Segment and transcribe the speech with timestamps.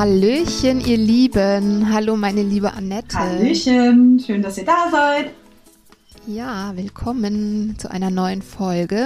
[0.00, 1.92] Hallöchen, ihr Lieben.
[1.92, 3.18] Hallo, meine liebe Annette.
[3.18, 5.34] Hallöchen, schön, dass ihr da seid.
[6.26, 9.04] Ja, willkommen zu einer neuen Folge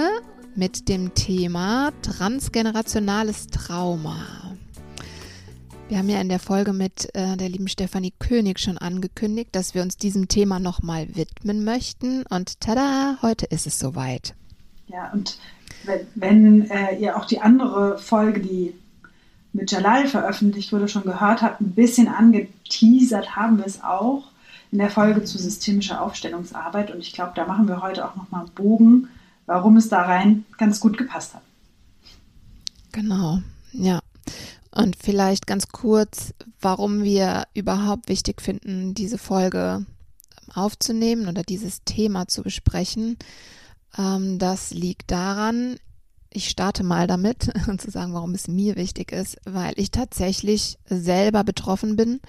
[0.54, 4.54] mit dem Thema transgenerationales Trauma.
[5.88, 9.74] Wir haben ja in der Folge mit äh, der lieben Stefanie König schon angekündigt, dass
[9.74, 12.22] wir uns diesem Thema nochmal widmen möchten.
[12.30, 14.36] Und tada, heute ist es soweit.
[14.86, 15.38] Ja, und
[15.86, 18.74] wenn, wenn äh, ihr auch die andere Folge, die
[19.54, 24.24] mit Jalal veröffentlicht wurde, schon gehört habt, ein bisschen angeteasert haben wir es auch
[24.72, 26.90] in der Folge zu systemischer Aufstellungsarbeit.
[26.90, 29.08] Und ich glaube, da machen wir heute auch nochmal einen Bogen,
[29.46, 31.42] warum es da rein ganz gut gepasst hat.
[32.90, 33.40] Genau,
[33.72, 34.00] ja.
[34.72, 39.86] Und vielleicht ganz kurz, warum wir überhaupt wichtig finden, diese Folge
[40.52, 43.16] aufzunehmen oder dieses Thema zu besprechen.
[43.96, 45.76] Ähm, das liegt daran,
[46.34, 50.78] ich starte mal damit und zu sagen, warum es mir wichtig ist, weil ich tatsächlich
[50.86, 52.20] selber betroffen bin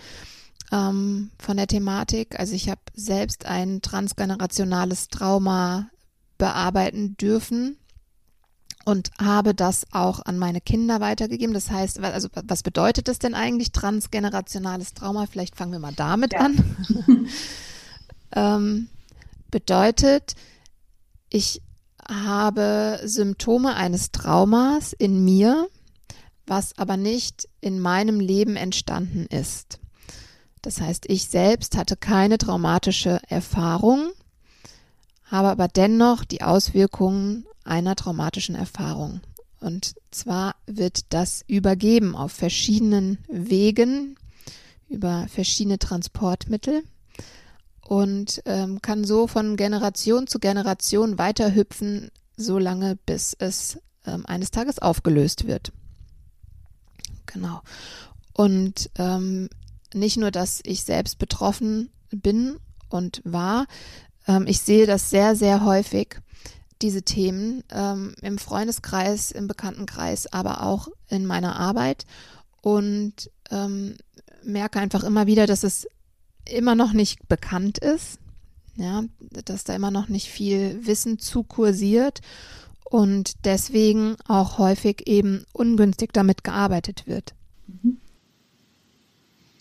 [0.71, 2.39] ähm, von der Thematik.
[2.39, 5.89] Also ich habe selbst ein transgenerationales Trauma
[6.37, 7.77] bearbeiten dürfen
[8.85, 11.53] und habe das auch an meine Kinder weitergegeben.
[11.53, 15.25] Das heißt, also was bedeutet das denn eigentlich transgenerationales Trauma?
[15.25, 16.41] Vielleicht fangen wir mal damit ja.
[16.41, 16.77] an.
[18.35, 18.87] ähm,
[19.49, 20.35] bedeutet,
[21.29, 21.61] ich
[22.07, 25.67] habe Symptome eines Traumas in mir,
[26.45, 29.79] was aber nicht in meinem Leben entstanden ist.
[30.61, 34.11] Das heißt, ich selbst hatte keine traumatische Erfahrung,
[35.25, 39.21] habe aber dennoch die Auswirkungen einer traumatischen Erfahrung.
[39.59, 44.15] Und zwar wird das übergeben auf verschiedenen Wegen,
[44.87, 46.83] über verschiedene Transportmittel
[47.87, 54.79] und ähm, kann so von Generation zu Generation weiterhüpfen, solange bis es ähm, eines Tages
[54.79, 55.71] aufgelöst wird.
[57.27, 57.61] Genau.
[58.33, 59.49] Und ähm,
[59.93, 62.57] nicht nur, dass ich selbst betroffen bin
[62.89, 63.67] und war,
[64.27, 66.19] ähm, ich sehe das sehr, sehr häufig,
[66.81, 72.05] diese Themen ähm, im Freundeskreis, im Bekanntenkreis, aber auch in meiner Arbeit
[72.61, 73.95] und ähm,
[74.43, 75.87] merke einfach immer wieder, dass es
[76.49, 78.19] immer noch nicht bekannt ist,
[78.75, 79.03] ja,
[79.45, 82.21] dass da immer noch nicht viel Wissen zu kursiert
[82.83, 87.33] und deswegen auch häufig eben ungünstig damit gearbeitet wird.
[87.67, 87.97] Mhm.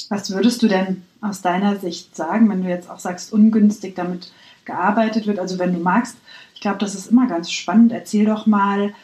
[0.08, 4.32] Was würdest du denn aus deiner Sicht sagen, wenn du jetzt auch sagst, ungünstig damit
[4.64, 5.38] gearbeitet wird?
[5.38, 6.16] Also wenn du magst,
[6.54, 7.92] ich glaube, das ist immer ganz spannend.
[7.92, 8.94] Erzähl doch mal,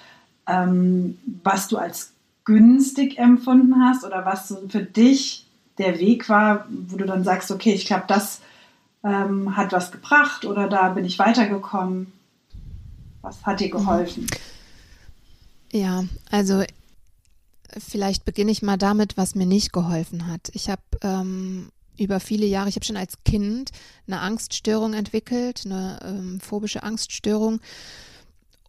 [0.46, 2.12] ähm, was du als
[2.44, 5.46] günstig empfunden hast oder was für dich
[5.80, 8.40] der Weg war, wo du dann sagst, okay, ich glaube, das
[9.04, 12.12] ähm, hat was gebracht oder da bin ich weitergekommen?
[13.22, 13.78] Was hat dir mhm.
[13.78, 14.26] geholfen?
[15.72, 16.62] Ja, also
[17.78, 20.50] vielleicht beginne ich mal damit, was mir nicht geholfen hat.
[20.52, 23.70] Ich habe ähm, über viele Jahre, ich habe schon als Kind
[24.06, 27.60] eine Angststörung entwickelt, eine ähm, phobische Angststörung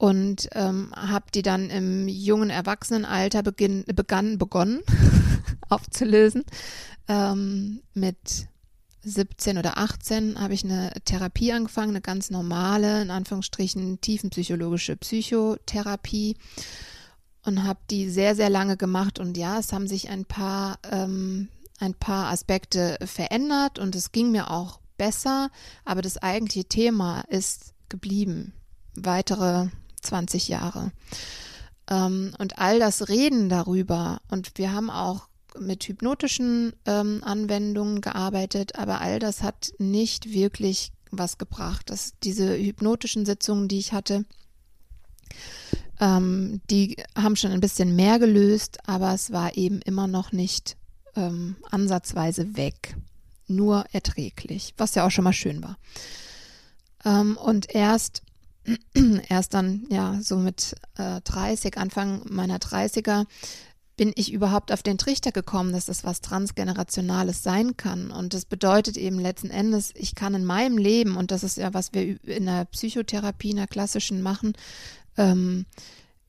[0.01, 4.81] und ähm, habe die dann im jungen Erwachsenenalter beginn, begann, begonnen
[5.69, 6.44] aufzulösen.
[7.07, 8.47] Ähm, mit
[9.03, 16.35] 17 oder 18 habe ich eine Therapie angefangen, eine ganz normale, in Anführungsstrichen tiefenpsychologische Psychotherapie
[17.45, 19.19] und habe die sehr, sehr lange gemacht.
[19.19, 24.31] Und ja, es haben sich ein paar, ähm, ein paar Aspekte verändert und es ging
[24.31, 25.52] mir auch besser,
[25.85, 28.53] aber das eigentliche Thema ist geblieben.
[28.96, 29.70] Weitere
[30.01, 30.91] 20 Jahre.
[31.89, 35.27] Ähm, und all das Reden darüber, und wir haben auch
[35.59, 41.89] mit hypnotischen ähm, Anwendungen gearbeitet, aber all das hat nicht wirklich was gebracht.
[41.89, 44.25] Das, diese hypnotischen Sitzungen, die ich hatte,
[45.99, 50.77] ähm, die haben schon ein bisschen mehr gelöst, aber es war eben immer noch nicht
[51.15, 52.95] ähm, ansatzweise weg.
[53.47, 55.77] Nur erträglich, was ja auch schon mal schön war.
[57.03, 58.23] Ähm, und erst,
[59.29, 63.25] erst dann, ja, so mit äh, 30, Anfang meiner 30er,
[63.97, 68.09] bin ich überhaupt auf den Trichter gekommen, dass das was Transgenerationales sein kann.
[68.09, 71.73] Und das bedeutet eben letzten Endes, ich kann in meinem Leben, und das ist ja,
[71.73, 74.53] was wir in der Psychotherapie, in der klassischen machen,
[75.17, 75.66] ähm,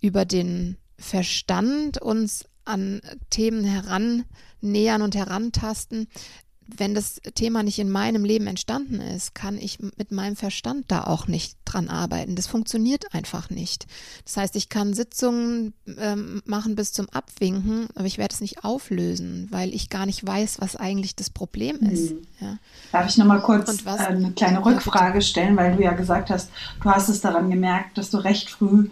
[0.00, 3.00] über den Verstand uns an
[3.30, 6.08] Themen herannähern und herantasten,
[6.76, 11.04] wenn das Thema nicht in meinem Leben entstanden ist, kann ich mit meinem Verstand da
[11.04, 12.36] auch nicht dran arbeiten.
[12.36, 13.86] Das funktioniert einfach nicht.
[14.24, 18.64] Das heißt, ich kann Sitzungen ähm, machen bis zum Abwinken, aber ich werde es nicht
[18.64, 22.12] auflösen, weil ich gar nicht weiß, was eigentlich das Problem ist.
[22.12, 22.22] Mhm.
[22.40, 22.58] Ja.
[22.92, 26.50] Darf ich nochmal kurz was, äh, eine kleine Rückfrage stellen, weil du ja gesagt hast,
[26.82, 28.90] du hast es daran gemerkt, dass du recht früh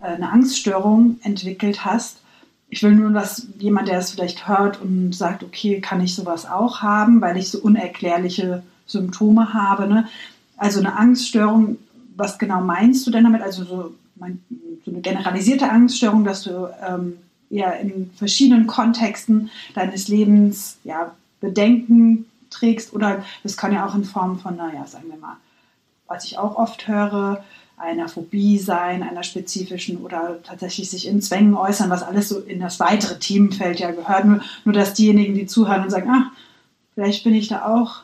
[0.00, 2.21] äh, eine Angststörung entwickelt hast
[2.72, 6.46] ich will nur, dass jemand, der es vielleicht hört und sagt, okay, kann ich sowas
[6.46, 9.86] auch haben, weil ich so unerklärliche Symptome habe.
[9.86, 10.08] Ne?
[10.56, 11.76] Also eine Angststörung,
[12.16, 13.42] was genau meinst du denn damit?
[13.42, 17.18] Also so, so eine generalisierte Angststörung, dass du ähm,
[17.50, 24.04] eher in verschiedenen Kontexten deines Lebens ja, Bedenken trägst oder das kann ja auch in
[24.04, 25.36] Form von, naja, sagen wir mal,
[26.06, 27.44] was ich auch oft höre,
[27.82, 32.60] einer Phobie sein, einer spezifischen oder tatsächlich sich in Zwängen äußern, was alles so in
[32.60, 34.24] das weitere Themenfeld ja gehört.
[34.24, 36.32] Nur, nur dass diejenigen, die zuhören und sagen, ah,
[36.94, 38.02] vielleicht bin ich da auch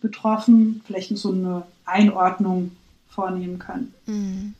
[0.00, 2.72] betroffen, vielleicht so eine Einordnung
[3.10, 3.94] vornehmen können.
[4.06, 4.54] Mhm.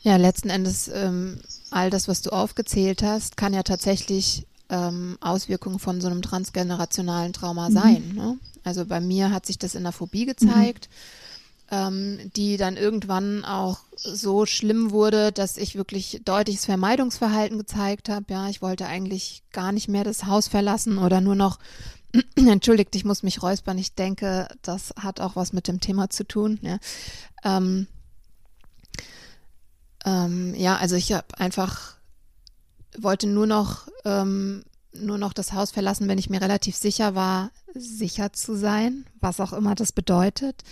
[0.00, 1.38] Ja, letzten Endes ähm,
[1.70, 7.34] all das, was du aufgezählt hast, kann ja tatsächlich ähm, Auswirkungen von so einem transgenerationalen
[7.34, 7.74] Trauma mhm.
[7.74, 8.12] sein.
[8.14, 8.38] Ne?
[8.64, 10.88] Also bei mir hat sich das in der Phobie gezeigt.
[10.90, 11.21] Mhm
[11.72, 18.26] ähm, die dann irgendwann auch so schlimm wurde, dass ich wirklich deutliches Vermeidungsverhalten gezeigt habe.
[18.28, 21.58] Ja, ich wollte eigentlich gar nicht mehr das Haus verlassen oder nur noch
[22.36, 23.78] Entschuldigt, ich muss mich räuspern.
[23.78, 26.58] Ich denke, das hat auch was mit dem Thema zu tun.
[26.60, 26.78] Ja,
[27.42, 27.86] ähm,
[30.04, 31.96] ähm, ja also ich habe einfach
[32.98, 37.50] wollte nur noch ähm, nur noch das Haus verlassen, wenn ich mir relativ sicher war,
[37.74, 40.62] sicher zu sein, was auch immer das bedeutet.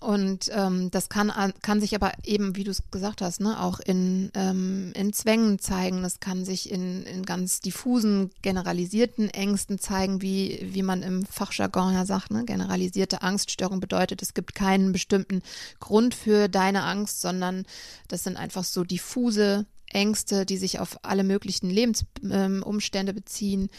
[0.00, 1.32] Und ähm, das kann,
[1.62, 5.58] kann sich aber eben, wie du es gesagt hast, ne, auch in, ähm, in Zwängen
[5.58, 6.02] zeigen.
[6.02, 11.92] Das kann sich in, in ganz diffusen, generalisierten Ängsten zeigen, wie, wie man im Fachjargon
[11.92, 12.30] ja sagt.
[12.30, 12.44] Ne?
[12.44, 15.42] Generalisierte Angststörung bedeutet, es gibt keinen bestimmten
[15.80, 17.64] Grund für deine Angst, sondern
[18.06, 23.70] das sind einfach so diffuse Ängste, die sich auf alle möglichen Lebensumstände ähm, beziehen.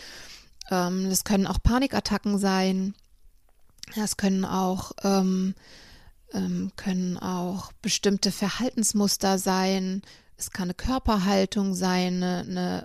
[0.70, 2.96] Ähm, das können auch Panikattacken sein
[3.96, 5.56] es können auch, ähm,
[6.34, 10.02] ähm, können auch bestimmte Verhaltensmuster sein.
[10.38, 12.84] Es kann eine Körperhaltung sein, eine, eine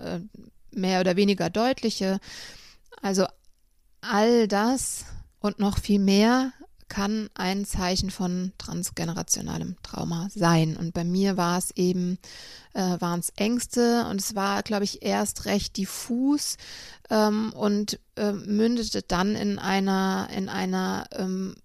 [0.73, 2.19] äh, mehr oder weniger deutliche.
[3.01, 3.25] Also
[4.01, 5.05] all das
[5.39, 6.53] und noch viel mehr
[6.87, 10.77] kann ein Zeichen von transgenerationalem Trauma sein.
[10.77, 12.17] Und bei mir war es eben,
[12.73, 16.57] äh, waren es Ängste und es war, glaube ich, erst recht diffus
[17.09, 21.55] ähm, und äh, mündete dann in einer, in einer ähm,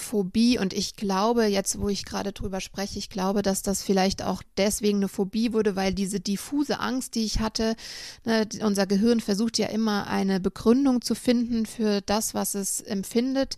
[0.00, 4.22] Phobie und ich glaube, jetzt wo ich gerade drüber spreche, ich glaube, dass das vielleicht
[4.22, 7.76] auch deswegen eine Phobie wurde, weil diese diffuse Angst, die ich hatte,
[8.24, 13.56] ne, unser Gehirn versucht ja immer eine Begründung zu finden für das, was es empfindet.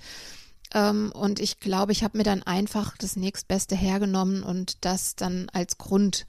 [0.74, 5.48] Ähm, und ich glaube, ich habe mir dann einfach das nächstbeste hergenommen und das dann
[5.52, 6.26] als Grund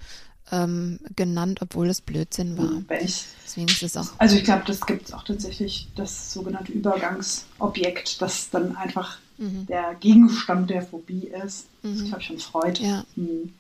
[0.52, 2.66] ähm, genannt, obwohl es Blödsinn war.
[2.66, 4.10] Hm, ich, Deswegen ist es auch.
[4.18, 9.66] Also ich glaube, das gibt es auch tatsächlich, das sogenannte Übergangsobjekt, das dann einfach mhm.
[9.68, 11.66] der Gegenstand der Phobie ist.
[11.82, 12.00] Mhm.
[12.00, 12.84] Das habe ich schon Freude.
[12.84, 13.06] Ja.
[13.16, 13.54] Mhm.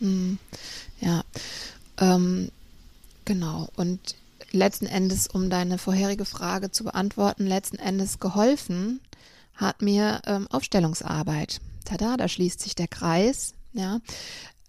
[0.00, 0.38] Mhm.
[1.00, 1.22] Ja.
[1.98, 2.50] Ähm,
[3.24, 3.68] genau.
[3.76, 4.16] Und
[4.50, 9.00] letzten Endes, um deine vorherige Frage zu beantworten, letzten Endes geholfen
[9.58, 11.60] hat mir ähm, Aufstellungsarbeit.
[11.84, 14.00] Tada, da schließt sich der Kreis, ja,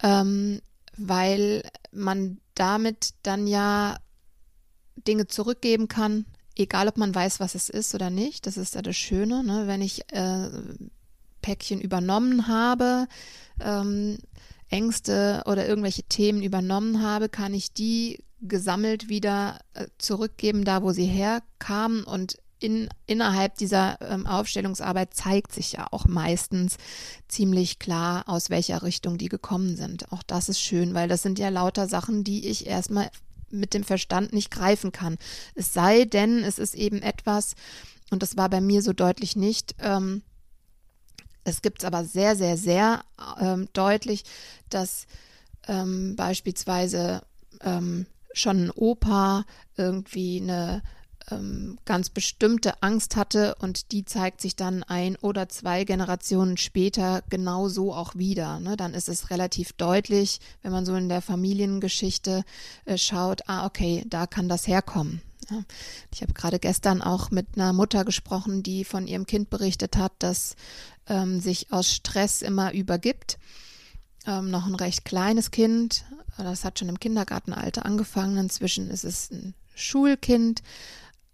[0.04, 0.62] ähm,
[0.98, 3.98] weil man damit dann ja
[5.08, 8.46] Dinge zurückgeben kann, egal ob man weiß, was es ist oder nicht.
[8.48, 9.68] Das ist ja das Schöne, ne?
[9.68, 10.50] wenn ich äh,
[11.42, 13.08] Päckchen übernommen habe,
[13.62, 14.18] ähm,
[14.70, 20.92] Ängste oder irgendwelche Themen übernommen habe, kann ich die gesammelt wieder äh, zurückgeben, da wo
[20.92, 26.78] sie herkamen und in, innerhalb dieser ähm, Aufstellungsarbeit zeigt sich ja auch meistens
[27.28, 30.12] ziemlich klar, aus welcher Richtung die gekommen sind.
[30.12, 33.10] Auch das ist schön, weil das sind ja lauter Sachen, die ich erstmal
[33.50, 35.18] mit dem Verstand nicht greifen kann.
[35.56, 37.56] Es sei denn, es ist eben etwas,
[38.12, 40.22] und das war bei mir so deutlich nicht, ähm,
[41.46, 43.04] es gibt es aber sehr, sehr, sehr
[43.40, 44.24] ähm, deutlich,
[44.70, 45.08] dass
[45.68, 47.24] ähm, beispielsweise
[47.62, 50.84] ähm, schon ein Opa irgendwie eine
[51.32, 57.24] ähm, ganz bestimmte Angst hatte und die zeigt sich dann ein oder zwei Generationen später
[57.30, 58.60] genauso auch wieder.
[58.60, 58.78] Ne?
[58.78, 62.44] Dann ist es relativ deutlich, wenn man so in der Familiengeschichte
[62.86, 65.22] äh, schaut, ah, okay, da kann das herkommen.
[65.50, 65.64] Ja.
[66.14, 70.14] Ich habe gerade gestern auch mit einer Mutter gesprochen, die von ihrem Kind berichtet hat,
[70.20, 70.56] dass
[71.08, 73.40] ähm, sich aus Stress immer übergibt
[74.30, 76.06] ähm, noch ein recht kleines Kind.
[76.38, 78.38] Das hat schon im Kindergartenalter angefangen.
[78.38, 80.62] Inzwischen ist es ein Schulkind.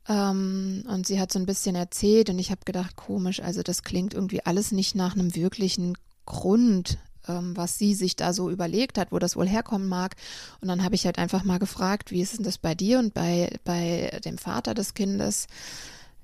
[0.07, 3.83] Ähm, und sie hat so ein bisschen erzählt und ich habe gedacht, komisch, also das
[3.83, 6.97] klingt irgendwie alles nicht nach einem wirklichen Grund,
[7.27, 10.15] ähm, was sie sich da so überlegt hat, wo das wohl herkommen mag.
[10.61, 13.13] Und dann habe ich halt einfach mal gefragt, wie ist denn das bei dir und
[13.13, 15.47] bei, bei dem Vater des Kindes?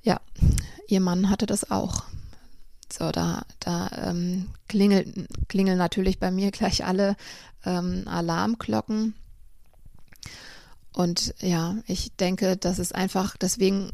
[0.04, 0.20] Ja,
[0.88, 2.04] ihr Mann hatte das auch.
[2.92, 7.16] So, da, da ähm, klingeln, klingeln natürlich bei mir gleich alle
[7.66, 9.14] ähm, Alarmglocken.
[10.94, 13.92] Und ja, ich denke, das ist einfach, deswegen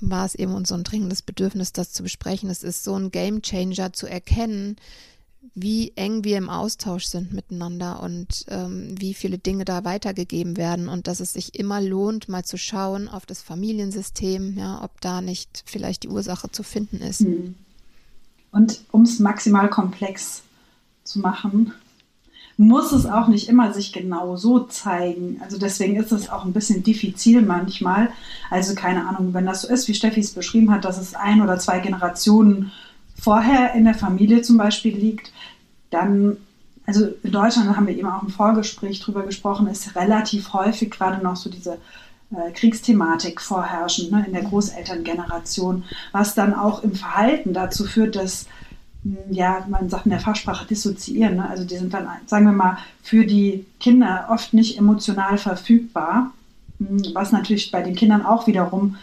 [0.00, 2.50] war es eben uns so ein dringendes Bedürfnis, das zu besprechen.
[2.50, 4.76] Es ist so ein Game Changer zu erkennen,
[5.54, 10.88] wie eng wir im Austausch sind miteinander und ähm, wie viele Dinge da weitergegeben werden
[10.88, 15.20] und dass es sich immer lohnt, mal zu schauen auf das Familiensystem, ja, ob da
[15.20, 17.20] nicht vielleicht die Ursache zu finden ist.
[17.20, 17.54] Hm.
[18.50, 20.42] Und um es maximal komplex
[21.02, 21.72] zu machen,
[22.56, 25.40] muss es auch nicht immer sich genau so zeigen.
[25.42, 28.10] Also deswegen ist es auch ein bisschen diffizil manchmal.
[28.50, 31.42] Also keine Ahnung, wenn das so ist, wie Steffi es beschrieben hat, dass es ein
[31.42, 32.70] oder zwei Generationen
[33.20, 35.32] vorher in der Familie zum Beispiel liegt,
[35.90, 36.36] dann,
[36.86, 41.22] also in Deutschland haben wir eben auch im Vorgespräch drüber gesprochen, ist relativ häufig gerade
[41.22, 41.78] noch so diese
[42.30, 48.46] äh, Kriegsthematik vorherrschend ne, in der Großelterngeneration, was dann auch im Verhalten dazu führt, dass
[49.30, 51.36] ja, man sagt in der Fachsprache dissoziieren.
[51.36, 51.48] Ne?
[51.48, 56.32] Also die sind dann, sagen wir mal, für die Kinder oft nicht emotional verfügbar,
[56.78, 58.96] hm, was natürlich bei den Kindern auch wiederum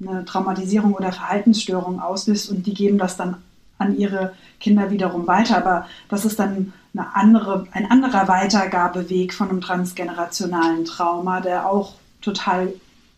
[0.00, 3.36] eine Traumatisierung oder Verhaltensstörung auslöst und die geben das dann
[3.78, 5.56] an ihre Kinder wiederum weiter.
[5.56, 11.94] Aber das ist dann eine andere, ein anderer Weitergabeweg von einem transgenerationalen Trauma, der auch
[12.20, 12.72] total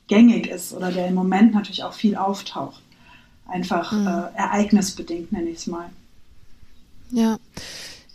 [0.06, 2.82] gängig ist oder der im Moment natürlich auch viel auftaucht.
[3.48, 4.06] Einfach mhm.
[4.06, 5.90] äh, ereignisbedingt, nenne ich es mal.
[7.10, 7.38] Ja.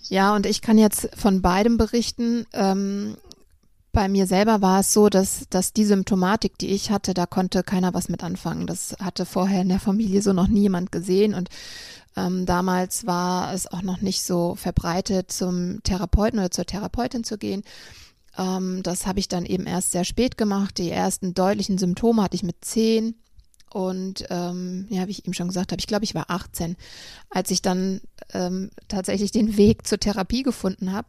[0.09, 2.45] Ja, und ich kann jetzt von beidem berichten.
[2.53, 3.15] Ähm,
[3.91, 7.63] bei mir selber war es so, dass, dass die Symptomatik, die ich hatte, da konnte
[7.63, 8.67] keiner was mit anfangen.
[8.67, 11.49] Das hatte vorher in der Familie so noch niemand gesehen und
[12.15, 17.37] ähm, damals war es auch noch nicht so verbreitet, zum Therapeuten oder zur Therapeutin zu
[17.37, 17.63] gehen.
[18.37, 20.77] Ähm, das habe ich dann eben erst sehr spät gemacht.
[20.77, 23.15] Die ersten deutlichen Symptome hatte ich mit zehn.
[23.73, 26.75] Und ähm, ja, wie ich eben schon gesagt habe, ich glaube, ich war 18,
[27.31, 28.01] als ich dann
[28.31, 31.07] ähm, tatsächlich den Weg zur Therapie gefunden habe,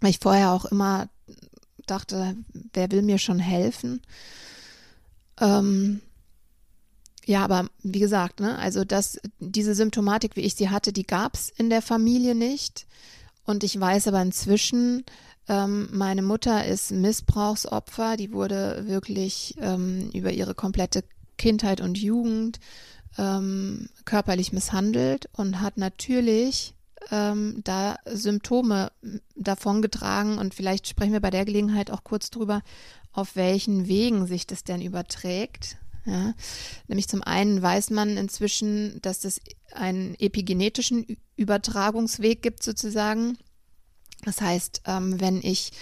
[0.00, 1.10] weil ich vorher auch immer
[1.86, 2.34] dachte,
[2.72, 4.00] wer will mir schon helfen?
[5.38, 6.00] Ähm,
[7.26, 11.34] ja, aber wie gesagt, ne, also das, diese Symptomatik, wie ich sie hatte, die gab
[11.34, 12.86] es in der Familie nicht.
[13.44, 15.04] Und ich weiß aber inzwischen,
[15.46, 21.04] ähm, meine Mutter ist Missbrauchsopfer, die wurde wirklich ähm, über ihre komplette
[21.40, 22.60] Kindheit und Jugend
[23.16, 26.74] ähm, körperlich misshandelt und hat natürlich
[27.10, 28.92] ähm, da Symptome
[29.36, 30.36] davongetragen.
[30.36, 32.60] Und vielleicht sprechen wir bei der Gelegenheit auch kurz drüber,
[33.12, 35.78] auf welchen Wegen sich das denn überträgt.
[36.04, 36.34] Ja,
[36.88, 39.40] nämlich zum einen weiß man inzwischen, dass es
[39.72, 43.38] einen epigenetischen Übertragungsweg gibt sozusagen.
[44.24, 45.72] Das heißt, ähm, wenn ich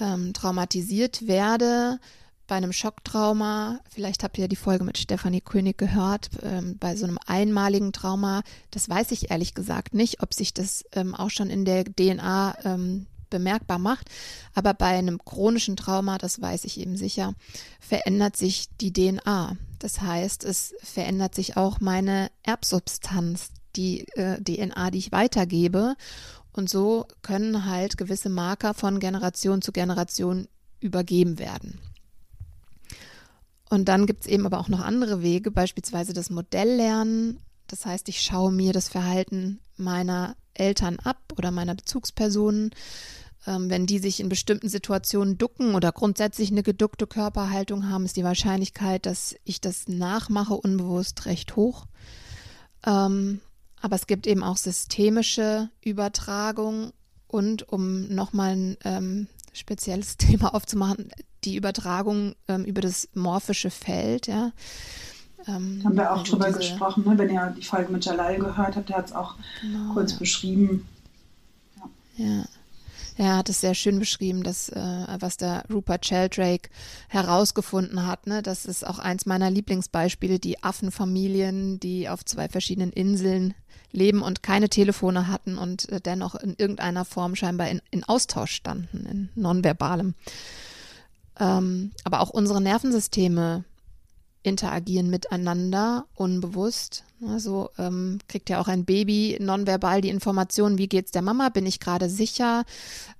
[0.00, 1.98] ähm, traumatisiert werde
[2.46, 7.04] bei einem Schocktrauma, vielleicht habt ihr die Folge mit Stefanie König gehört, ähm, bei so
[7.04, 11.50] einem einmaligen Trauma, das weiß ich ehrlich gesagt nicht, ob sich das ähm, auch schon
[11.50, 14.08] in der DNA ähm, bemerkbar macht.
[14.54, 17.34] Aber bei einem chronischen Trauma, das weiß ich eben sicher,
[17.80, 19.56] verändert sich die DNA.
[19.78, 25.96] Das heißt, es verändert sich auch meine Erbsubstanz, die äh, DNA, die ich weitergebe.
[26.52, 30.48] Und so können halt gewisse Marker von Generation zu Generation
[30.80, 31.78] übergeben werden.
[33.68, 37.40] Und dann gibt es eben aber auch noch andere Wege, beispielsweise das Modelllernen.
[37.66, 42.70] Das heißt, ich schaue mir das Verhalten meiner Eltern ab oder meiner Bezugspersonen.
[43.46, 48.16] Ähm, wenn die sich in bestimmten Situationen ducken oder grundsätzlich eine geduckte Körperhaltung haben, ist
[48.16, 51.86] die Wahrscheinlichkeit, dass ich das nachmache, unbewusst recht hoch.
[52.84, 53.40] Ähm,
[53.80, 56.92] aber es gibt eben auch systemische Übertragung
[57.28, 61.10] und um nochmal ein ähm, spezielles Thema aufzumachen,
[61.46, 64.52] die Übertragung ähm, über das morphische Feld, ja.
[65.48, 67.16] Ähm, Haben wir auch also drüber diese, gesprochen, ne?
[67.18, 70.18] wenn ihr die Folge mit Jalal gehört habt, der hat es auch genau, kurz ja.
[70.18, 70.88] beschrieben.
[72.16, 72.26] Ja.
[72.26, 72.44] ja.
[73.18, 76.68] Er hat es sehr schön beschrieben, dass, äh, was der Rupert Sheldrake
[77.08, 78.26] herausgefunden hat.
[78.26, 78.42] Ne?
[78.42, 83.54] Das ist auch eins meiner Lieblingsbeispiele, die Affenfamilien, die auf zwei verschiedenen Inseln
[83.90, 88.52] leben und keine Telefone hatten und äh, dennoch in irgendeiner Form scheinbar in, in Austausch
[88.52, 90.14] standen, in nonverbalem.
[91.38, 93.64] Ähm, aber auch unsere Nervensysteme
[94.46, 97.04] interagieren miteinander unbewusst.
[97.28, 101.48] Also ähm, kriegt ja auch ein Baby nonverbal die Information, wie geht's der Mama?
[101.48, 102.64] Bin ich gerade sicher?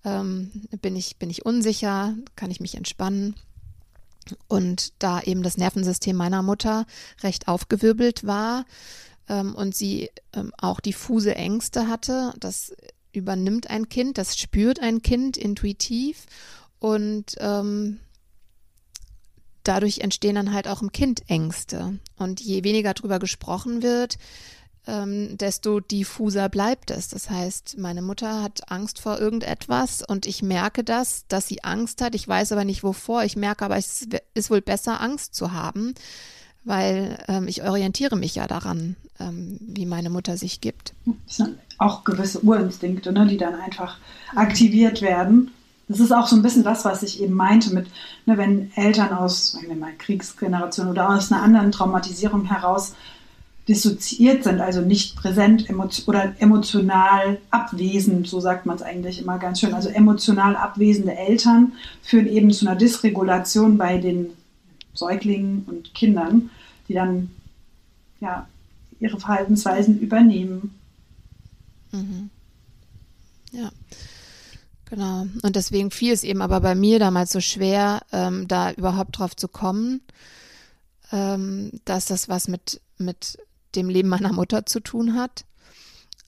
[0.04, 2.14] Ähm, bin ich bin ich unsicher?
[2.36, 3.34] Kann ich mich entspannen?
[4.48, 6.86] Und da eben das Nervensystem meiner Mutter
[7.22, 8.64] recht aufgewirbelt war
[9.28, 12.74] ähm, und sie ähm, auch diffuse Ängste hatte, das
[13.12, 16.26] übernimmt ein Kind, das spürt ein Kind intuitiv
[16.78, 18.00] und ähm,
[19.68, 21.98] dadurch entstehen dann halt auch im Kind Ängste.
[22.16, 24.18] Und je weniger darüber gesprochen wird,
[24.86, 27.08] ähm, desto diffuser bleibt es.
[27.08, 32.02] Das heißt, meine Mutter hat Angst vor irgendetwas und ich merke das, dass sie Angst
[32.02, 32.14] hat.
[32.14, 33.24] Ich weiß aber nicht wovor.
[33.24, 35.94] Ich merke aber, es ist wohl besser, Angst zu haben,
[36.64, 40.94] weil ähm, ich orientiere mich ja daran, ähm, wie meine Mutter sich gibt.
[41.26, 43.98] Das sind auch gewisse Urinstinkte, ne, die dann einfach
[44.34, 45.50] aktiviert werden
[45.88, 47.86] das ist auch so ein bisschen das, was ich eben meinte mit,
[48.26, 52.94] ne, wenn Eltern aus, mal, Kriegsgeneration oder aus einer anderen Traumatisierung heraus
[53.68, 55.66] dissoziiert sind, also nicht präsent
[56.06, 59.74] oder emotional abwesend, so sagt man es eigentlich immer ganz schön.
[59.74, 64.30] Also emotional abwesende Eltern führen eben zu einer Dysregulation bei den
[64.94, 66.50] Säuglingen und Kindern,
[66.88, 67.30] die dann
[68.20, 68.46] ja
[69.00, 70.74] ihre Verhaltensweisen übernehmen.
[71.92, 72.30] Mhm.
[73.50, 73.70] Ja.
[74.88, 75.26] Genau.
[75.42, 79.34] Und deswegen fiel es eben aber bei mir damals so schwer, ähm, da überhaupt drauf
[79.34, 80.00] zu kommen,
[81.12, 83.38] ähm, dass das was mit, mit
[83.74, 85.44] dem Leben meiner Mutter zu tun hat.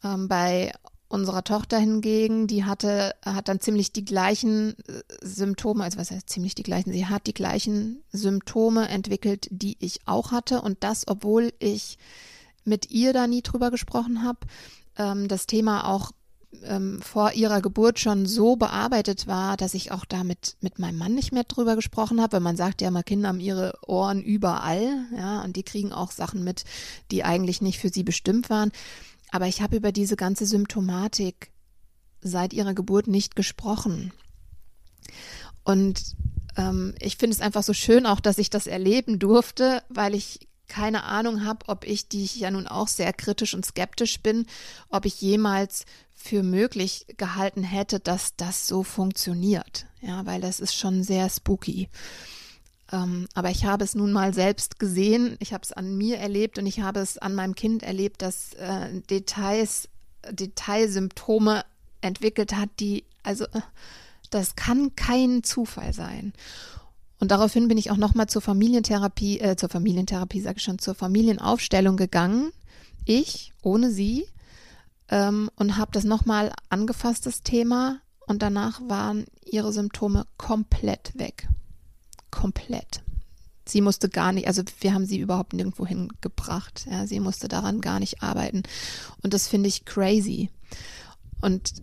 [0.02, 0.72] Ähm, bei
[1.08, 6.28] unserer Tochter hingegen, die hatte, hat dann ziemlich die gleichen äh, Symptome, also was heißt
[6.28, 10.60] ziemlich die gleichen, sie hat die gleichen Symptome entwickelt, die ich auch hatte.
[10.60, 11.96] Und das, obwohl ich
[12.64, 14.40] mit ihr da nie drüber gesprochen habe,
[14.96, 16.10] ähm, das Thema auch
[16.64, 21.14] ähm, vor ihrer Geburt schon so bearbeitet war, dass ich auch damit mit meinem Mann
[21.14, 25.06] nicht mehr drüber gesprochen habe, weil man sagt ja immer, Kinder haben ihre Ohren überall,
[25.16, 26.64] ja, und die kriegen auch Sachen mit,
[27.10, 28.72] die eigentlich nicht für sie bestimmt waren.
[29.30, 31.50] Aber ich habe über diese ganze Symptomatik
[32.20, 34.12] seit ihrer Geburt nicht gesprochen.
[35.64, 36.16] Und
[36.56, 40.48] ähm, ich finde es einfach so schön auch, dass ich das erleben durfte, weil ich
[40.66, 44.46] keine Ahnung habe, ob ich, die ich ja nun auch sehr kritisch und skeptisch bin,
[44.90, 45.84] ob ich jemals
[46.18, 49.87] für möglich gehalten hätte, dass das so funktioniert.
[50.02, 51.88] Ja, weil das ist schon sehr spooky.
[52.92, 56.59] Ähm, aber ich habe es nun mal selbst gesehen, ich habe es an mir erlebt
[56.59, 59.88] und ich habe es an meinem Kind erlebt, dass äh, Details,
[60.31, 61.64] Detailsymptome
[62.00, 63.61] entwickelt hat, die, also äh,
[64.31, 66.33] das kann kein Zufall sein.
[67.20, 70.94] Und daraufhin bin ich auch nochmal zur Familientherapie, äh, zur Familientherapie, sage ich schon, zur
[70.94, 72.50] Familienaufstellung gegangen.
[73.04, 74.26] Ich, ohne sie,
[75.11, 78.01] ähm, und habe das nochmal angefasst, das Thema.
[78.27, 81.49] Und danach waren ihre Symptome komplett weg.
[82.31, 83.03] Komplett.
[83.66, 86.87] Sie musste gar nicht, also wir haben sie überhaupt nirgendwo hingebracht.
[86.90, 88.62] Ja, sie musste daran gar nicht arbeiten.
[89.23, 90.51] Und das finde ich crazy.
[91.40, 91.75] Und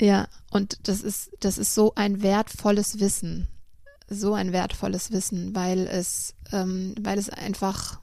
[0.00, 3.48] ja, und das ist, das ist so ein wertvolles Wissen.
[4.08, 8.00] So ein wertvolles Wissen, weil es, ähm, weil es einfach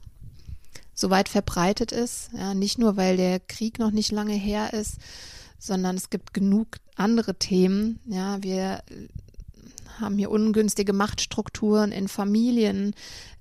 [1.02, 2.30] so weit verbreitet ist.
[2.32, 4.96] Ja, nicht nur, weil der Krieg noch nicht lange her ist,
[5.58, 8.00] sondern es gibt genug andere Themen.
[8.06, 8.82] Ja, wir
[10.00, 12.94] haben hier ungünstige Machtstrukturen in Familien,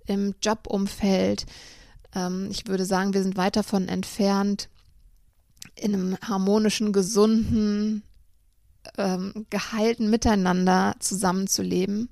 [0.08, 1.46] im Jobumfeld.
[2.14, 4.68] Ähm, ich würde sagen, wir sind weit davon entfernt,
[5.76, 8.04] in einem harmonischen, gesunden,
[8.98, 12.10] ähm, geheilten Miteinander zusammenzuleben.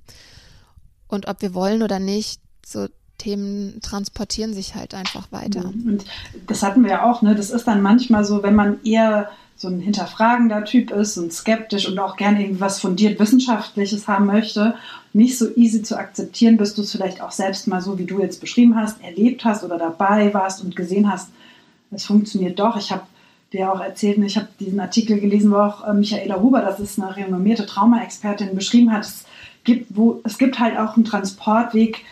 [1.08, 2.88] Und ob wir wollen oder nicht, so
[3.20, 5.72] Themen transportieren sich halt einfach weiter.
[5.72, 5.88] Mhm.
[5.88, 6.06] Und
[6.48, 7.36] das hatten wir ja auch, ne?
[7.36, 11.88] Das ist dann manchmal so, wenn man eher so ein hinterfragender Typ ist und skeptisch
[11.88, 14.76] und auch gerne irgendwas fundiert Wissenschaftliches haben möchte,
[15.12, 18.22] nicht so easy zu akzeptieren, bis du es vielleicht auch selbst mal so, wie du
[18.22, 21.30] jetzt beschrieben hast, erlebt hast oder dabei warst und gesehen hast,
[21.92, 22.78] es funktioniert doch.
[22.78, 23.04] Ich habe
[23.52, 26.98] dir auch erzählt, ich habe diesen Artikel gelesen, wo auch äh, Michaela Huber, das ist
[26.98, 29.26] eine renommierte Traumaexpertin, beschrieben hat, es
[29.64, 32.06] gibt, wo, es gibt halt auch einen Transportweg,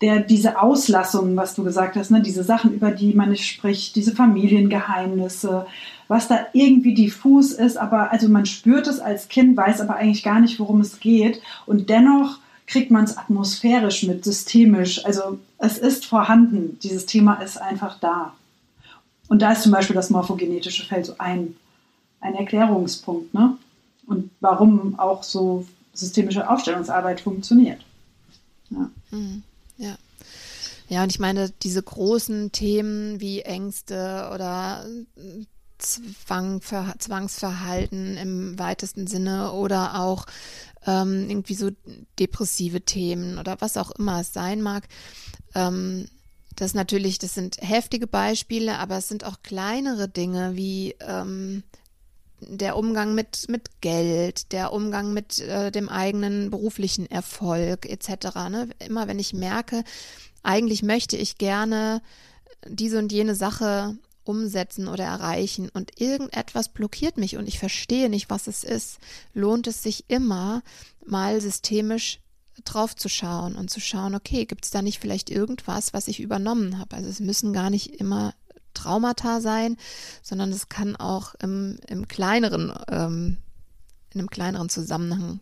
[0.00, 3.96] der diese Auslassungen, was du gesagt hast, ne, diese Sachen, über die man nicht spricht,
[3.96, 5.66] diese Familiengeheimnisse,
[6.06, 10.22] was da irgendwie diffus ist, aber also man spürt es als Kind, weiß aber eigentlich
[10.22, 15.04] gar nicht, worum es geht und dennoch kriegt man es atmosphärisch mit, systemisch.
[15.04, 18.34] Also es ist vorhanden, dieses Thema ist einfach da.
[19.28, 21.56] Und da ist zum Beispiel das morphogenetische Feld so ein,
[22.20, 23.56] ein Erklärungspunkt, ne?
[24.06, 27.80] Und warum auch so systemische Aufstellungsarbeit funktioniert.
[28.70, 28.90] Ja.
[29.10, 29.42] Mhm.
[30.88, 31.02] Ja.
[31.02, 34.86] Und ich meine, diese großen Themen wie Ängste oder
[35.78, 40.26] Zwang, Zwangsverhalten im weitesten Sinne oder auch
[40.86, 41.70] ähm, irgendwie so
[42.18, 44.88] depressive Themen oder was auch immer es sein mag,
[45.54, 46.08] ähm,
[46.56, 51.62] das natürlich, das sind heftige Beispiele, aber es sind auch kleinere Dinge wie ähm,
[52.40, 58.34] der Umgang mit, mit Geld, der Umgang mit äh, dem eigenen beruflichen Erfolg etc.
[58.50, 58.68] Ne?
[58.84, 59.84] Immer wenn ich merke,
[60.48, 62.00] eigentlich möchte ich gerne
[62.66, 68.30] diese und jene Sache umsetzen oder erreichen und irgendetwas blockiert mich und ich verstehe nicht,
[68.30, 68.98] was es ist,
[69.34, 70.62] lohnt es sich immer
[71.04, 72.20] mal systemisch
[72.64, 76.18] drauf zu schauen und zu schauen, okay, gibt es da nicht vielleicht irgendwas, was ich
[76.18, 76.96] übernommen habe?
[76.96, 78.34] Also es müssen gar nicht immer
[78.72, 79.76] Traumata sein,
[80.22, 83.36] sondern es kann auch im, im kleineren, ähm,
[84.14, 85.40] in einem kleineren Zusammenhang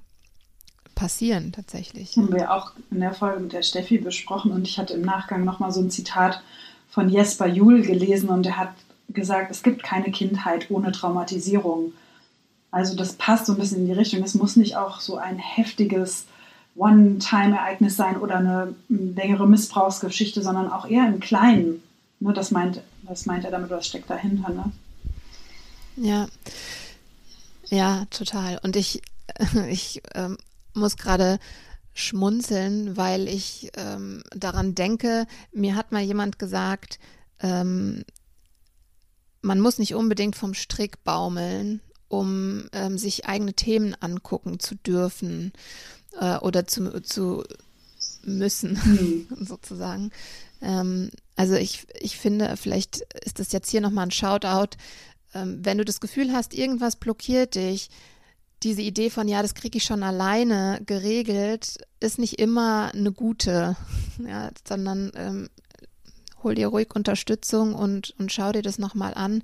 [0.96, 2.16] passieren tatsächlich.
[2.16, 5.44] Haben wir auch in der Folge mit der Steffi besprochen und ich hatte im Nachgang
[5.44, 6.42] nochmal so ein Zitat
[6.90, 8.72] von Jesper Juhl gelesen und er hat
[9.10, 11.92] gesagt, es gibt keine Kindheit ohne Traumatisierung.
[12.72, 14.24] Also das passt so ein bisschen in die Richtung.
[14.24, 16.26] Es muss nicht auch so ein heftiges
[16.74, 21.82] One-Time-Ereignis sein oder eine längere Missbrauchsgeschichte, sondern auch eher im Kleinen.
[22.18, 24.50] Ne, das, meint, das meint er damit, was steckt dahinter.
[24.50, 24.72] Ne?
[25.96, 26.26] Ja,
[27.68, 28.58] ja, total.
[28.62, 29.02] Und ich,
[29.68, 30.36] ich ähm,
[30.76, 31.38] muss gerade
[31.94, 36.98] schmunzeln, weil ich ähm, daran denke, mir hat mal jemand gesagt,
[37.40, 38.04] ähm,
[39.40, 45.52] man muss nicht unbedingt vom Strick baumeln, um ähm, sich eigene Themen angucken zu dürfen
[46.20, 47.44] äh, oder zu, zu
[48.24, 49.26] müssen, mhm.
[49.44, 50.10] sozusagen.
[50.60, 54.76] Ähm, also ich, ich finde, vielleicht ist das jetzt hier nochmal ein Shoutout,
[55.34, 57.88] ähm, wenn du das Gefühl hast, irgendwas blockiert dich,
[58.62, 63.76] diese Idee von, ja, das kriege ich schon alleine geregelt, ist nicht immer eine gute,
[64.26, 65.48] ja, sondern ähm,
[66.42, 69.42] hol dir ruhig Unterstützung und, und schau dir das nochmal an.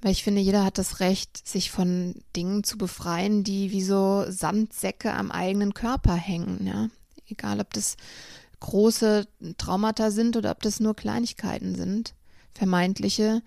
[0.00, 4.24] Weil ich finde, jeder hat das Recht, sich von Dingen zu befreien, die wie so
[4.28, 6.88] Sandsäcke am eigenen Körper hängen, ja.
[7.28, 7.96] Egal, ob das
[8.58, 9.26] große
[9.58, 12.14] Traumata sind oder ob das nur Kleinigkeiten sind,
[12.52, 13.42] vermeintliche,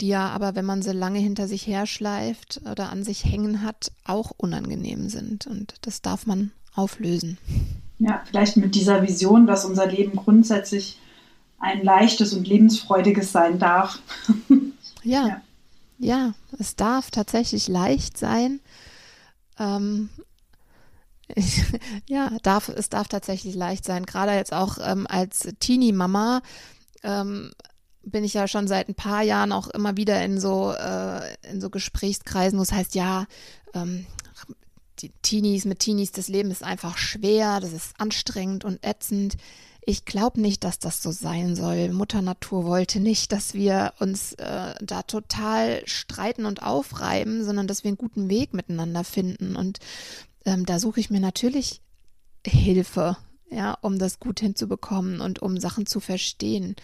[0.00, 3.92] die ja aber, wenn man sie lange hinter sich herschleift oder an sich hängen hat,
[4.04, 5.46] auch unangenehm sind.
[5.46, 7.38] Und das darf man auflösen.
[7.98, 10.98] Ja, vielleicht mit dieser Vision, dass unser Leben grundsätzlich
[11.58, 14.00] ein leichtes und lebensfreudiges sein darf.
[15.02, 15.42] ja, ja,
[15.98, 18.60] ja, es darf tatsächlich leicht sein.
[19.58, 20.08] Ähm,
[21.34, 21.62] ich,
[22.08, 24.06] ja, darf, es darf tatsächlich leicht sein.
[24.06, 26.40] Gerade jetzt auch ähm, als Teenie-Mama
[27.02, 27.52] ähm,
[28.02, 31.60] bin ich ja schon seit ein paar Jahren auch immer wieder in so, äh, in
[31.60, 33.26] so Gesprächskreisen, wo es heißt, ja,
[33.74, 34.06] ähm,
[35.00, 39.36] die Teenies mit Teenies, das Leben ist einfach schwer, das ist anstrengend und ätzend.
[39.82, 41.90] Ich glaube nicht, dass das so sein soll.
[41.90, 47.82] Mutter Natur wollte nicht, dass wir uns äh, da total streiten und aufreiben, sondern dass
[47.82, 49.56] wir einen guten Weg miteinander finden.
[49.56, 49.78] Und
[50.44, 51.80] ähm, da suche ich mir natürlich
[52.46, 53.16] Hilfe,
[53.50, 56.76] ja, um das gut hinzubekommen und um Sachen zu verstehen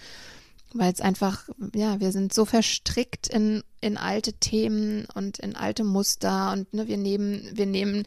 [0.74, 5.85] weil es einfach, ja, wir sind so verstrickt in, in alte Themen und in alte
[5.85, 8.05] Muster und ne, wir nehmen, wir nehmen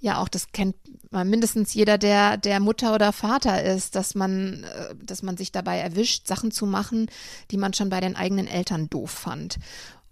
[0.00, 0.76] ja auch, das kennt
[1.10, 5.78] mindestens jeder, der, der Mutter oder Vater ist, dass man, äh, dass man sich dabei
[5.78, 7.10] erwischt, Sachen zu machen,
[7.50, 9.58] die man schon bei den eigenen Eltern doof fand.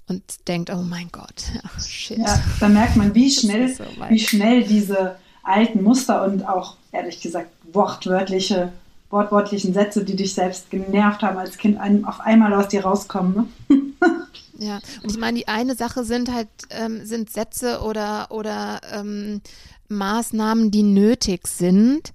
[0.08, 2.18] Und denkt, oh mein Gott, ja, shit.
[2.18, 7.20] Ja, da merkt man, wie schnell, so wie schnell diese alten Muster und auch, ehrlich
[7.20, 8.72] gesagt, wortwörtliche
[9.12, 13.48] wortwörtlichen Sätze, die dich selbst genervt haben als Kind, auf einmal aus dir rauskommen.
[13.68, 13.80] Ne?
[14.58, 19.42] ja, und ich meine, die eine Sache sind halt, ähm, sind Sätze oder, oder ähm,
[19.88, 22.12] Maßnahmen, die nötig sind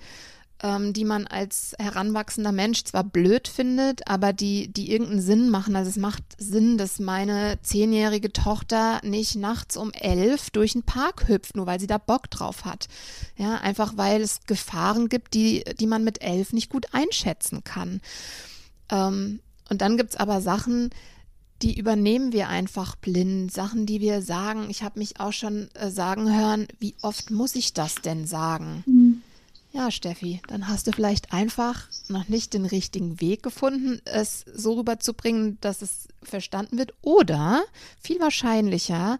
[0.64, 5.76] ähm, die man als heranwachsender Mensch zwar blöd findet, aber die, die irgendeinen Sinn machen.
[5.76, 11.28] Also es macht Sinn, dass meine zehnjährige Tochter nicht nachts um elf durch den Park
[11.28, 12.88] hüpft, nur weil sie da Bock drauf hat.
[13.38, 18.02] Ja, einfach weil es Gefahren gibt, die, die man mit elf nicht gut einschätzen kann.
[18.90, 19.40] Ähm,
[19.70, 20.90] und dann gibt's aber Sachen,
[21.62, 23.52] die übernehmen wir einfach blind.
[23.52, 24.68] Sachen, die wir sagen.
[24.70, 28.84] Ich habe mich auch schon äh, sagen hören, wie oft muss ich das denn sagen?
[28.86, 29.07] Mhm.
[29.78, 34.74] Ja, Steffi, dann hast du vielleicht einfach noch nicht den richtigen Weg gefunden, es so
[34.74, 36.96] rüberzubringen, dass es verstanden wird.
[37.04, 37.64] Oder
[38.02, 39.20] viel wahrscheinlicher,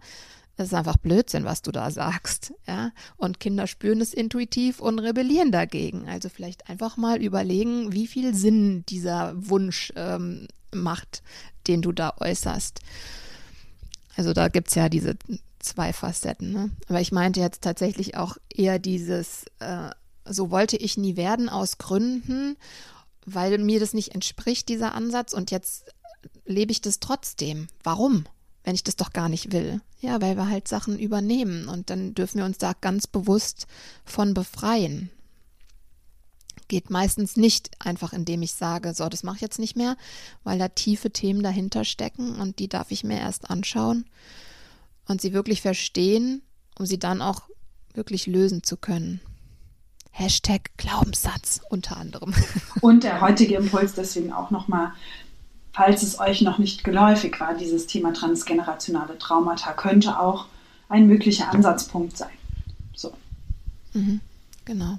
[0.56, 2.54] es ist einfach Blödsinn, was du da sagst.
[2.66, 2.90] Ja?
[3.16, 6.08] Und Kinder spüren es intuitiv und rebellieren dagegen.
[6.08, 11.22] Also vielleicht einfach mal überlegen, wie viel Sinn dieser Wunsch ähm, macht,
[11.68, 12.80] den du da äußerst.
[14.16, 15.14] Also da gibt es ja diese
[15.60, 16.50] zwei Facetten.
[16.50, 16.70] Ne?
[16.88, 19.90] Aber ich meinte jetzt tatsächlich auch eher dieses äh,
[20.30, 22.56] so wollte ich nie werden aus Gründen,
[23.24, 25.32] weil mir das nicht entspricht, dieser Ansatz.
[25.32, 25.84] Und jetzt
[26.44, 27.68] lebe ich das trotzdem.
[27.82, 28.24] Warum?
[28.64, 29.80] Wenn ich das doch gar nicht will.
[30.00, 33.66] Ja, weil wir halt Sachen übernehmen und dann dürfen wir uns da ganz bewusst
[34.04, 35.10] von befreien.
[36.68, 39.96] geht meistens nicht einfach, indem ich sage, so, das mache ich jetzt nicht mehr,
[40.44, 44.04] weil da tiefe Themen dahinter stecken und die darf ich mir erst anschauen
[45.06, 46.42] und sie wirklich verstehen,
[46.78, 47.48] um sie dann auch
[47.94, 49.20] wirklich lösen zu können.
[50.10, 52.34] Hashtag Glaubenssatz unter anderem.
[52.80, 54.92] Und der heutige Impuls deswegen auch nochmal,
[55.72, 60.46] falls es euch noch nicht geläufig war, dieses Thema transgenerationale Traumata könnte auch
[60.88, 62.30] ein möglicher Ansatzpunkt sein.
[62.94, 63.12] So.
[63.92, 64.20] Mhm,
[64.64, 64.98] genau.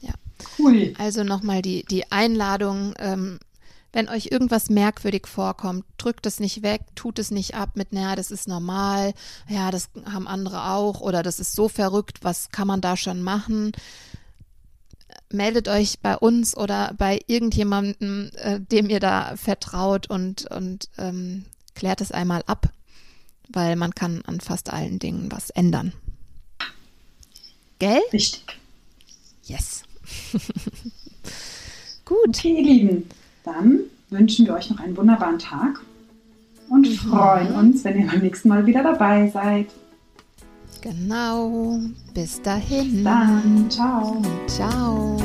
[0.00, 0.14] Ja.
[0.58, 0.94] Cool.
[0.98, 3.38] Also nochmal die, die Einladung, ähm,
[3.94, 8.16] wenn euch irgendwas merkwürdig vorkommt, drückt es nicht weg, tut es nicht ab mit, naja,
[8.16, 9.14] das ist normal,
[9.48, 13.22] ja, das haben andere auch oder das ist so verrückt, was kann man da schon
[13.22, 13.72] machen?
[15.34, 21.44] Meldet euch bei uns oder bei irgendjemandem, äh, dem ihr da vertraut und, und ähm,
[21.74, 22.72] klärt es einmal ab,
[23.48, 25.92] weil man kann an fast allen Dingen was ändern.
[27.78, 28.00] Gell?
[28.12, 28.44] Richtig.
[29.44, 29.82] Yes.
[32.04, 32.28] Gut.
[32.28, 33.08] Okay, ihr Lieben,
[33.44, 35.80] dann wünschen wir euch noch einen wunderbaren Tag
[36.68, 36.94] und mhm.
[36.94, 39.66] freuen uns, wenn ihr beim nächsten Mal wieder dabei seid.
[40.84, 41.78] Genau.
[42.12, 42.92] Bis dahin.
[42.96, 43.70] Bis dann.
[43.70, 44.22] Ciao.
[44.46, 45.16] Ciao.